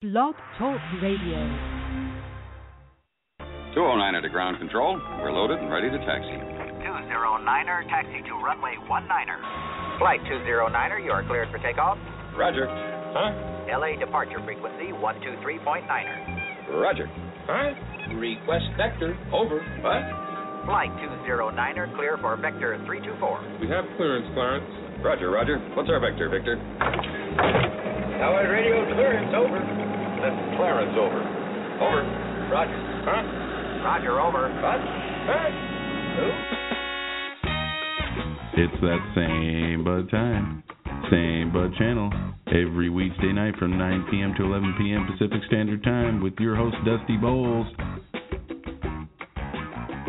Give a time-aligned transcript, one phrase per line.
[0.00, 1.36] Blog Talk Radio.
[3.76, 4.96] 209er to ground control.
[5.20, 6.40] We're loaded and ready to taxi.
[6.80, 9.98] 209er, taxi to runway 19er.
[9.98, 11.98] Flight 209er, you are cleared for takeoff.
[12.32, 12.64] Roger.
[13.12, 13.76] Huh?
[13.76, 16.80] LA departure frequency 123.9er.
[16.80, 17.04] Roger.
[17.44, 18.16] Huh?
[18.16, 19.12] Request vector.
[19.34, 19.60] Over.
[19.84, 20.64] What?
[20.64, 20.96] Flight
[21.28, 23.60] 209er, clear for vector 324.
[23.60, 24.64] We have clearance, Clarence.
[25.04, 25.58] Roger, Roger.
[25.76, 26.56] What's our vector, Victor?
[28.16, 29.89] Tower radio clearance, over.
[30.20, 31.20] That's Clarence, over.
[31.80, 32.04] Over.
[32.52, 32.76] Roger.
[33.08, 33.24] Huh?
[33.84, 34.52] Roger, over.
[34.60, 34.80] What?
[35.24, 35.48] Hey!
[36.20, 36.60] Who?
[38.60, 40.62] It's that same bud time,
[41.10, 42.10] same bud channel.
[42.48, 44.34] Every weekday night from 9 p.m.
[44.36, 45.06] to 11 p.m.
[45.06, 47.64] Pacific Standard Time with your host Dusty Bowlz.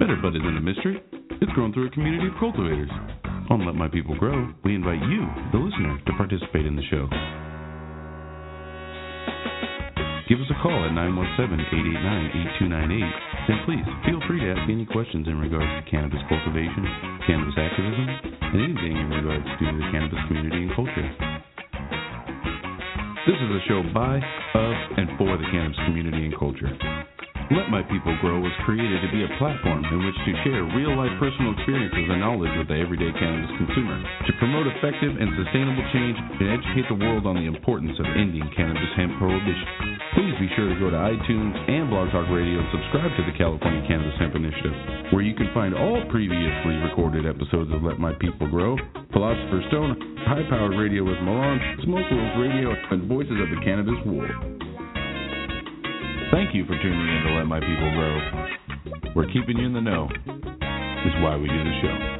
[0.00, 1.00] Better Bud isn't a mystery.
[1.40, 2.90] It's grown through a community of cultivators.
[3.50, 7.06] On Let My People Grow, we invite you, the listener, to participate in the show.
[10.32, 10.96] Give us a call at
[12.64, 16.88] 917-889-8298 and please feel free to ask any questions in regards to cannabis cultivation,
[17.28, 18.08] cannabis activism,
[18.40, 21.04] and anything in regards to the cannabis community and culture.
[23.28, 24.24] This is a show by,
[24.56, 26.72] of, and for the cannabis community and culture.
[27.52, 30.96] Let My People Grow was created to be a platform in which to share real
[30.96, 35.84] life personal experiences and knowledge with the everyday cannabis consumer, to promote effective and sustainable
[35.92, 39.91] change and educate the world on the importance of ending cannabis hemp prohibition.
[40.12, 43.32] Please be sure to go to iTunes and Blog Talk Radio and subscribe to the
[43.32, 48.12] California Cannabis Hemp Initiative, where you can find all previously recorded episodes of Let My
[48.20, 48.76] People Grow,
[49.16, 49.96] Philosopher's Stone,
[50.28, 54.36] High Powered Radio with Milan, Smoke Rules Radio, and Voices of the Cannabis World.
[56.28, 59.16] Thank you for tuning in to Let My People Grow.
[59.16, 60.08] We're keeping you in the know.
[60.12, 62.11] This Is why we do the show.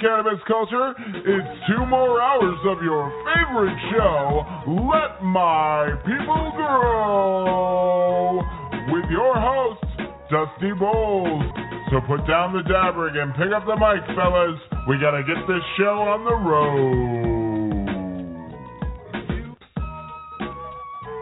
[0.00, 4.46] Cannabis culture, it's two more hours of your favorite show,
[4.88, 8.40] Let My People Grow,
[8.92, 9.84] with your host,
[10.32, 11.44] Dusty Bowlz.
[11.90, 14.58] So put down the dabbering and pick up the mic, fellas.
[14.88, 17.20] We gotta get this show on the road.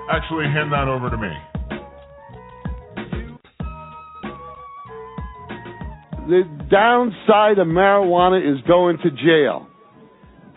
[0.09, 1.58] Actually, hand that over to me.
[6.29, 9.67] The downside of marijuana is going to jail.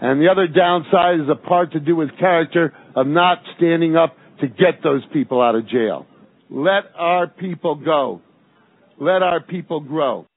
[0.01, 4.17] And the other downside is a part to do with character of not standing up
[4.41, 6.07] to get those people out of jail.
[6.49, 8.21] Let our people go.
[8.99, 10.27] Let our people grow.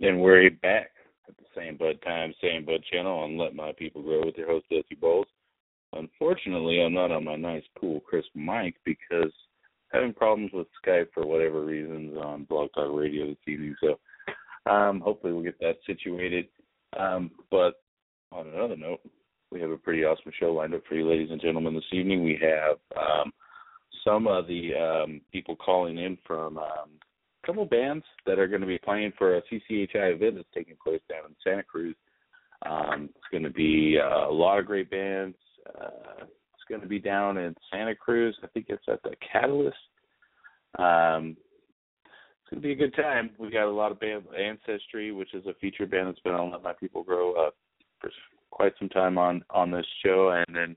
[0.00, 0.90] And we're back
[1.30, 4.48] at the same Bud Time, same Bud channel on Let My People Grow with your
[4.48, 5.24] host, Dusty Bowlz.
[5.94, 9.32] Unfortunately, I'm not on my nice, cool, crisp mic because
[9.92, 13.74] having problems with Skype for whatever reasons on Blog Talk Radio this evening.
[13.80, 13.98] So
[14.70, 16.46] um, hopefully we'll get that situated.
[16.98, 17.82] Um, but
[18.32, 19.00] on another note,
[19.50, 22.22] we have a pretty awesome show lined up for you, ladies and gentlemen, this evening.
[22.22, 23.32] We have um,
[24.04, 26.90] some of the um, people calling in from um,
[27.42, 30.76] a couple bands that are going to be playing for a CCHI event that's taking
[30.82, 31.96] place down in Santa Cruz.
[32.64, 35.36] Um, it's going to be uh, a lot of great bands.
[35.66, 36.26] Uh,
[36.70, 38.36] going to be down in Santa Cruz.
[38.42, 39.76] I think it's at the Catalyst.
[40.78, 41.36] Um,
[42.42, 43.30] it's going to be a good time.
[43.38, 46.52] We got a lot of band Ancestree, which is a featured band that's been on
[46.52, 47.50] Let My People Grow uh,
[48.00, 48.10] for
[48.50, 50.76] quite some time on on this show, and then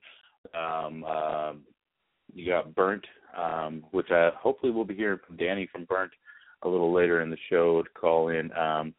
[0.53, 1.61] um, um,
[2.33, 3.05] you got Burnt,
[3.37, 6.11] um, which I hopefully we'll be hearing from Danny from Burnt
[6.63, 8.51] a little later in the show to call in.
[8.57, 8.93] Um,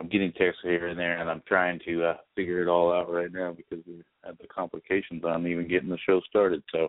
[0.00, 3.12] I'm getting texts here and there, and I'm trying to uh, figure it all out
[3.12, 6.62] right now because we have the complications on even getting the show started.
[6.72, 6.88] So,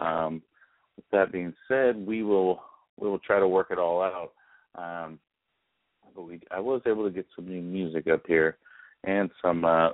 [0.00, 0.42] um,
[0.94, 2.62] with that being said, we will
[2.98, 4.32] we will try to work it all out.
[4.76, 5.18] Um,
[6.14, 8.58] but we, I was able to get some new music up here
[9.02, 9.90] and some uh,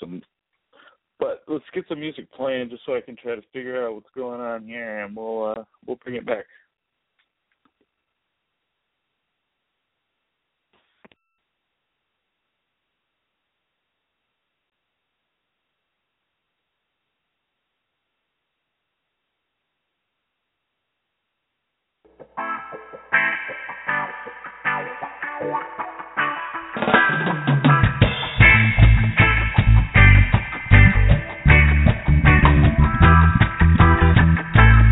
[0.00, 0.22] some.
[1.20, 4.10] But let's get some music playing just so I can try to figure out what's
[4.14, 6.46] going on here, and we'll uh, we'll bring it back.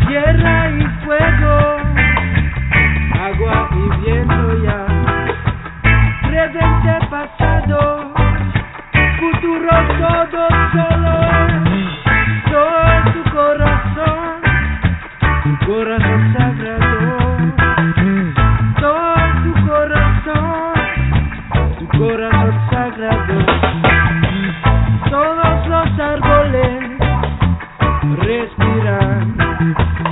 [0.07, 1.77] Tierra y fuego,
[3.19, 4.44] agua y viento
[29.73, 30.04] Thank you.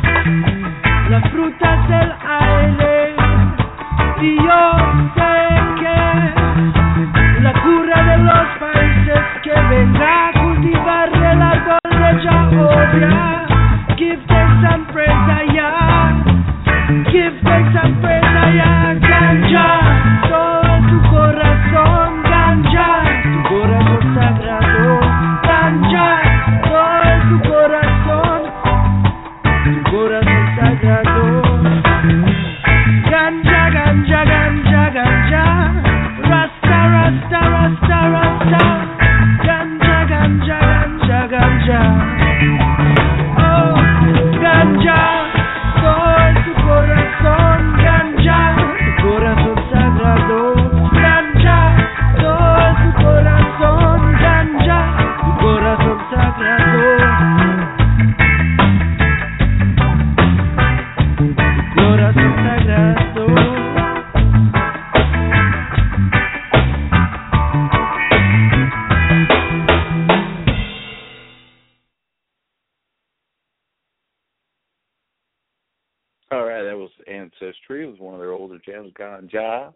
[76.66, 77.84] That was Ancestree.
[77.84, 79.74] It was one of their older jams, Ganja.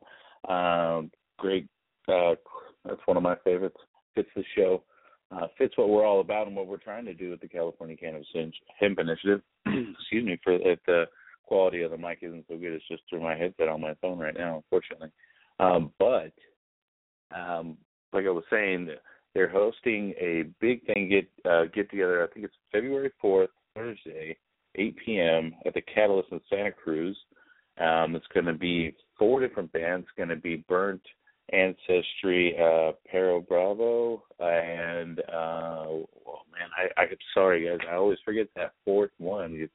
[0.47, 1.67] Um, great.
[2.07, 2.35] Uh,
[2.85, 3.77] that's one of my favorites.
[4.15, 4.83] Fits the show.
[5.29, 7.97] Uh, fits what we're all about and what we're trying to do with the California
[7.97, 8.27] Cannabis
[8.79, 9.41] Hemp Initiative.
[9.65, 11.05] Excuse me for if the
[11.43, 12.73] quality of the mic isn't so good.
[12.73, 15.09] It's just through my headset on my phone right now, unfortunately.
[15.59, 16.31] Um, but
[17.35, 17.77] um,
[18.13, 18.89] like I was saying,
[19.33, 22.23] they're hosting a big thing get uh, get together.
[22.23, 24.37] I think it's February fourth, Thursday,
[24.77, 25.53] 8 p.m.
[25.65, 27.17] at the Catalyst in Santa Cruz.
[27.79, 30.07] Um, it's going to be four different bands.
[30.17, 31.01] Going to be Burnt
[31.53, 32.91] Ancestree, uh,
[33.47, 39.53] Bravo, and uh, oh man, I, I'm sorry guys, I always forget that fourth one.
[39.55, 39.71] It's,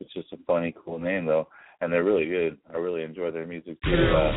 [0.00, 1.48] it's just a funny, cool name though,
[1.80, 2.58] and they're really good.
[2.72, 3.90] I really enjoy their music too.
[3.90, 4.32] Uh,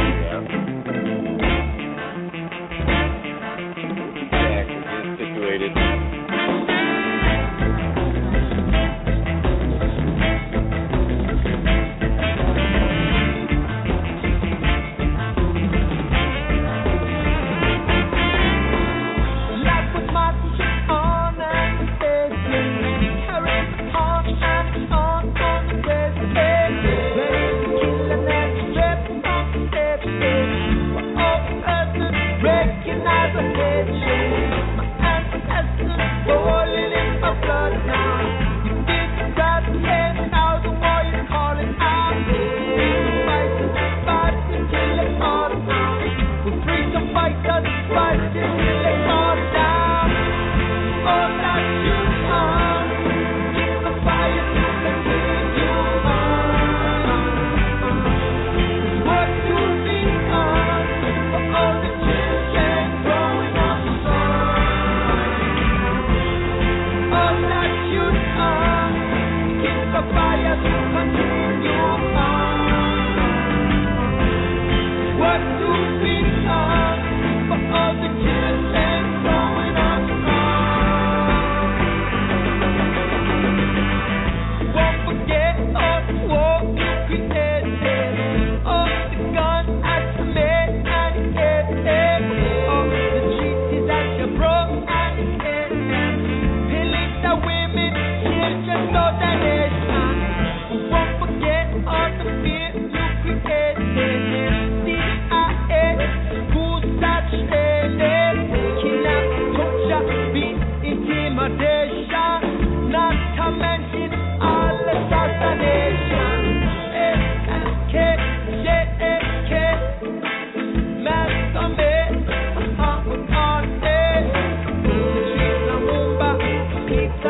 [0.05, 1.44] Yeah,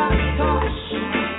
[0.08, 1.33] Pizza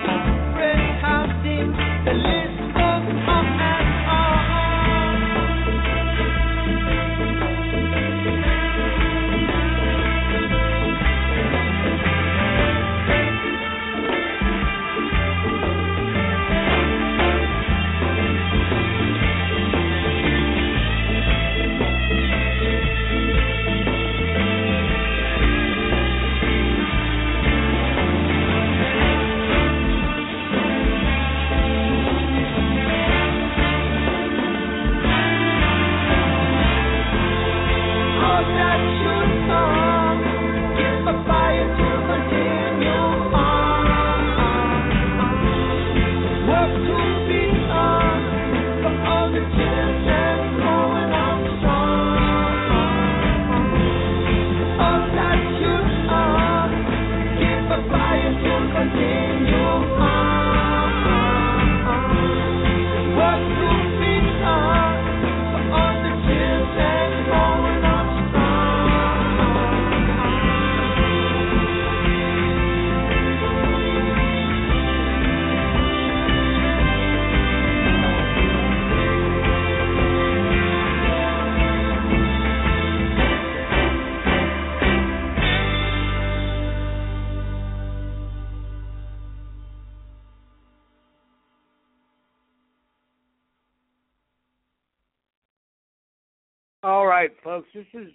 [97.25, 97.67] right, folks.
[97.73, 98.11] This is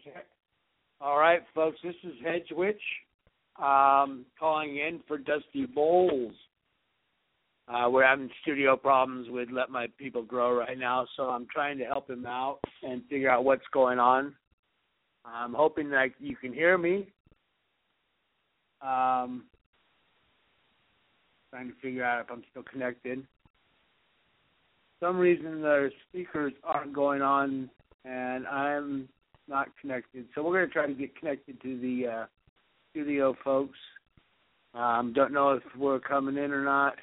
[1.01, 1.79] all right, folks.
[1.83, 2.81] This is Hedgewitch
[3.61, 6.31] um, calling in for Dusty Bowlz.
[7.67, 11.79] Uh, we're having studio problems with Let My People Grow right now, so I'm trying
[11.79, 14.33] to help him out and figure out what's going on.
[15.25, 17.09] I'm hoping that you can hear me.
[18.81, 19.45] Um,
[21.51, 23.27] trying to figure out if I'm still connected.
[25.01, 27.71] Some reason the speakers aren't going on
[28.05, 29.09] and I'm
[29.49, 30.27] not connected.
[30.35, 32.27] So we're going to try to get connected to the uh,
[32.91, 33.79] studio folks.
[34.75, 36.95] Um, don't know if we're coming in or not.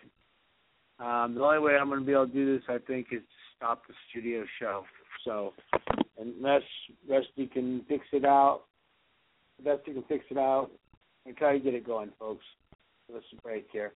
[1.00, 3.20] Um, the only way I'm going to be able to do this, I think, is
[3.20, 3.25] to
[3.56, 4.84] stop the studio show.
[5.25, 5.54] So
[6.20, 6.63] unless
[7.08, 8.62] Rusty can fix it out,
[9.58, 10.70] he can fix it out,
[11.25, 12.46] and try to get it going, folks.
[13.10, 13.94] A break here.